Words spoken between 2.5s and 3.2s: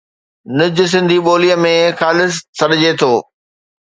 سڏجي ٿو.